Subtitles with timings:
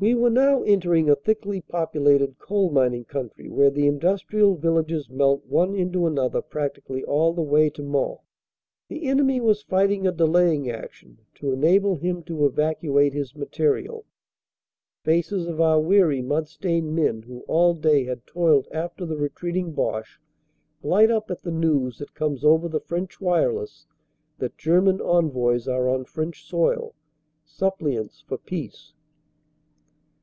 [0.00, 5.46] We were now entering a thickly populated coal mining country, where the industrial villages melt
[5.46, 8.18] one into another practically all the way to Mons.
[8.88, 14.04] The enemy was fighting a delaying action, to enable him to evacuate his material.
[15.04, 19.74] Faces of our weary mud stained men who all day had toiled after the retreating
[19.74, 20.18] Boche,
[20.82, 23.86] light up at the news that comes over the French wireless
[24.38, 26.96] that German envoys are on French soil,
[27.44, 28.92] sup pliants for peace.